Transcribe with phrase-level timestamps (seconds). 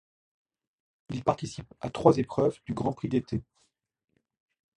[1.11, 3.43] Il participe à trois épreuves du Grand prix d'été.